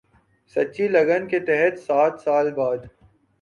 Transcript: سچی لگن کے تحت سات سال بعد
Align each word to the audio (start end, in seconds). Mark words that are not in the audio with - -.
سچی 0.55 0.85
لگن 0.87 1.27
کے 1.27 1.39
تحت 1.39 1.75
سات 1.77 2.13
سال 2.23 2.51
بعد 2.53 2.81